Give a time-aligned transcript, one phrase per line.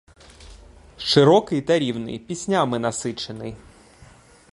[0.97, 3.55] Широкий та рівний, піснями насичений.